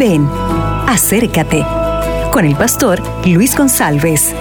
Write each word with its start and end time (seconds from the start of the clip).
Ven, 0.00 0.26
acércate 0.86 1.62
con 2.32 2.46
el 2.46 2.56
pastor 2.56 3.02
Luis 3.26 3.54
González. 3.54 4.34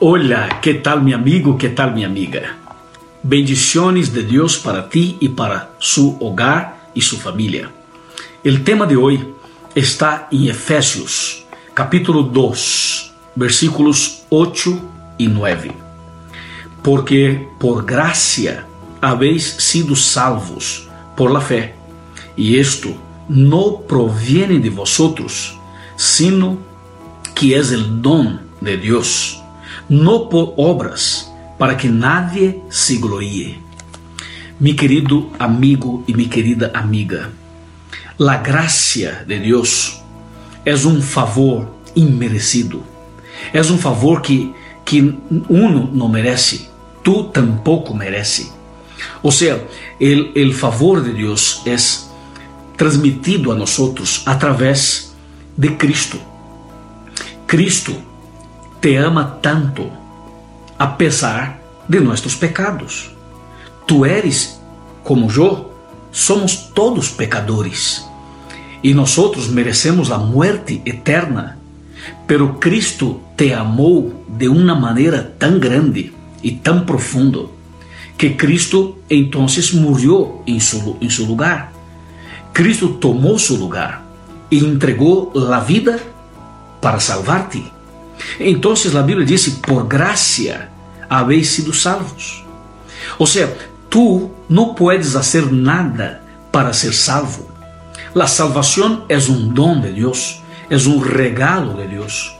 Hola, 0.00 0.58
¿qué 0.62 0.72
tal 0.72 1.02
mi 1.02 1.12
amigo? 1.12 1.58
¿Qué 1.58 1.68
tal 1.68 1.92
mi 1.92 2.02
amiga? 2.02 2.56
Bendiciones 3.22 4.14
de 4.14 4.22
Dios 4.22 4.56
para 4.56 4.88
ti 4.88 5.18
y 5.20 5.28
para 5.28 5.72
su 5.78 6.16
hogar 6.18 6.88
y 6.94 7.02
su 7.02 7.18
familia. 7.18 7.70
El 8.42 8.64
tema 8.64 8.86
de 8.86 8.96
hoy 8.96 9.34
está 9.74 10.28
en 10.32 10.48
Efesios, 10.48 11.44
capítulo 11.74 12.22
2, 12.22 13.12
versículos 13.34 14.22
8 14.30 14.80
y 15.18 15.28
9. 15.28 15.72
Porque 16.82 17.50
por 17.58 17.84
gracia 17.84 18.64
habéis 19.00 19.44
sido 19.44 19.94
salvos 19.96 20.88
por 21.16 21.30
la 21.30 21.40
fe, 21.40 21.74
y 22.36 22.58
esto 22.58 22.90
no 23.28 23.80
proviene 23.82 24.58
de 24.58 24.70
vosotros, 24.70 25.58
sino 25.96 26.58
que 27.34 27.56
es 27.56 27.72
el 27.72 28.00
don 28.00 28.40
de 28.60 28.76
Dios 28.76 29.38
no 29.88 30.28
por 30.28 30.52
obras, 30.56 31.32
para 31.56 31.76
que 31.76 31.88
nadie 31.88 32.62
se 32.68 32.98
gloríe. 32.98 33.58
Mi 34.60 34.74
querido 34.74 35.30
amigo 35.38 36.04
e 36.06 36.12
minha 36.12 36.28
querida 36.28 36.70
amiga, 36.74 37.30
a 38.18 38.36
graça 38.36 39.24
de 39.26 39.38
Deus 39.38 40.02
é 40.64 40.74
um 40.74 41.00
favor 41.00 41.66
inmerecido, 41.96 42.82
é 43.52 43.60
um 43.60 43.78
favor 43.78 44.20
que, 44.20 44.52
que 44.84 45.00
uno 45.48 45.90
não 45.92 46.08
merece, 46.08 46.68
tu 47.02 47.24
tampouco 47.24 47.94
merece. 47.94 48.52
Ou 49.22 49.32
seja, 49.32 49.66
o 50.00 50.52
favor 50.52 51.02
de 51.02 51.12
Deus 51.12 51.62
é 51.66 51.76
transmitido 52.76 53.50
a 53.50 53.54
nós 53.54 54.22
através 54.26 55.14
de 55.56 55.70
Cristo. 55.70 56.18
Cristo 57.46 57.94
te 58.80 58.96
ama 58.96 59.38
tanto, 59.42 59.90
a 60.78 60.86
pesar 60.86 61.60
de 61.88 61.98
nossos 62.00 62.34
pecados. 62.34 63.10
Tu 63.86 64.04
eres 64.04 64.60
como 65.02 65.30
eu, 65.30 65.72
somos 66.12 66.56
todos 66.74 67.08
pecadores 67.10 68.06
e 68.82 68.94
nós 68.94 69.16
merecemos 69.48 70.10
a 70.10 70.18
morte 70.18 70.82
eterna. 70.84 71.58
Pero 72.26 72.54
Cristo 72.54 73.20
te 73.36 73.52
amou 73.52 74.24
de 74.28 74.48
uma 74.48 74.74
maneira 74.74 75.34
tão 75.38 75.58
grande 75.58 76.12
e 76.42 76.52
tão 76.52 76.84
profundo 76.84 77.57
que 78.18 78.30
Cristo 78.30 78.98
então 79.08 79.46
morreu 79.74 80.42
em 80.44 80.58
seu, 80.58 81.24
lugar. 81.24 81.72
Cristo 82.52 82.88
tomou 82.88 83.38
seu 83.38 83.54
lugar 83.54 84.04
e 84.50 84.58
entregou 84.58 85.32
a 85.52 85.60
vida 85.60 86.02
para 86.80 86.98
salvar-te. 86.98 87.64
Então 88.40 88.74
a 88.74 89.02
Bíblia 89.02 89.24
diz: 89.24 89.48
por 89.48 89.86
graça 89.86 90.68
habéis 91.08 91.50
sido 91.50 91.72
salvos. 91.72 92.44
Ou 93.18 93.26
seja, 93.26 93.56
tu 93.88 94.30
não 94.48 94.74
puedes 94.74 95.12
fazer 95.12 95.50
nada 95.52 96.20
para 96.50 96.72
ser 96.72 96.92
salvo. 96.92 97.46
A 98.20 98.26
salvação 98.26 99.04
é 99.08 99.16
um 99.16 99.48
dom 99.48 99.80
de 99.80 99.92
Deus, 99.92 100.42
é 100.68 100.76
um 100.76 100.98
regalo 100.98 101.74
de 101.74 101.86
Deus. 101.86 102.34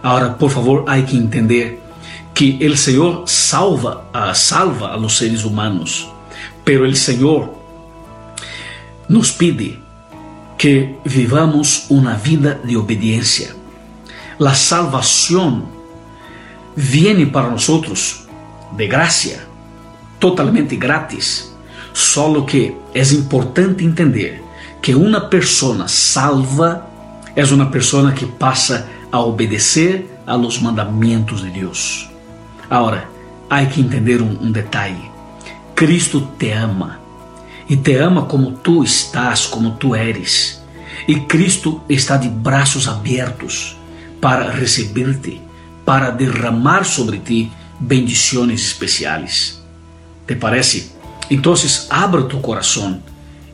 Agora, 0.00 0.30
por 0.30 0.50
favor, 0.50 0.84
há 0.86 1.00
que 1.02 1.16
entender 1.16 1.82
que 2.34 2.58
o 2.66 2.76
Senhor 2.76 3.24
salva, 3.26 4.08
uh, 4.12 4.34
salva 4.34 4.92
a 4.92 4.96
los 4.96 5.16
seres 5.16 5.44
humanos, 5.44 6.08
pero 6.64 6.86
o 6.86 6.94
Senhor 6.94 7.54
nos 9.08 9.30
pide 9.30 9.78
que 10.58 10.96
vivamos 11.04 11.86
uma 11.90 12.14
vida 12.14 12.60
de 12.64 12.76
obediência 12.76 13.54
la 14.38 14.54
salvación 14.54 15.64
viene 16.74 17.26
para 17.26 17.50
nosotros 17.50 18.24
de 18.76 18.88
gracia, 18.88 19.44
totalmente 20.18 20.76
gratis. 20.76 21.52
Solo 21.92 22.44
que 22.44 22.76
es 22.92 23.12
importante 23.12 23.84
entender 23.84 24.42
que 24.82 24.94
una 24.94 25.30
persona 25.30 25.86
salva 25.86 26.88
es 27.36 27.52
una 27.52 27.70
persona 27.70 28.12
que 28.14 28.26
pasa 28.26 28.86
a 29.12 29.20
obedecer 29.20 30.08
a 30.26 30.36
los 30.36 30.60
mandamientos 30.60 31.42
de 31.42 31.50
Dios. 31.50 32.10
Ahora, 32.70 33.08
hay 33.48 33.66
que 33.68 33.80
entender 33.80 34.22
un, 34.22 34.36
un 34.40 34.52
detalle. 34.52 35.10
Cristo 35.74 36.32
te 36.38 36.52
ama 36.52 37.00
e 37.68 37.76
te 37.76 37.98
ama 37.98 38.26
como 38.26 38.52
tu 38.52 38.82
estás, 38.82 39.46
como 39.46 39.72
tu 39.72 39.94
eres. 39.94 40.62
E 41.06 41.20
Cristo 41.26 41.82
está 41.88 42.16
de 42.16 42.28
braços 42.28 42.88
abertos 42.88 43.76
para 44.20 44.50
receberte, 44.50 45.40
para 45.84 46.10
derramar 46.10 46.84
sobre 46.84 47.18
ti 47.18 47.50
bendições 47.78 48.60
especiais. 48.62 49.60
¿Te 50.26 50.34
parece? 50.34 50.92
Então, 51.30 51.54
abra 51.90 52.22
tu 52.22 52.38
coração 52.38 53.02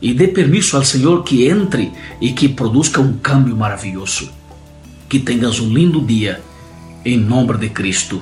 e 0.01 0.13
dê 0.13 0.27
permisso 0.27 0.77
ao 0.77 0.83
Senhor 0.83 1.23
que 1.23 1.47
entre 1.47 1.91
e 2.19 2.31
que 2.31 2.49
produza 2.49 2.99
um 2.99 3.17
cambio 3.17 3.55
maravilhoso. 3.55 4.31
Que 5.09 5.19
tenhas 5.19 5.59
um 5.59 5.73
lindo 5.73 6.01
dia, 6.01 6.41
em 7.03 7.17
nome 7.17 7.57
de 7.57 7.69
Cristo. 7.69 8.21